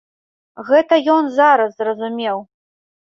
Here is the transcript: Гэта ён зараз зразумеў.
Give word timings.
Гэта 0.69 0.99
ён 1.15 1.29
зараз 1.37 1.71
зразумеў. 1.83 2.37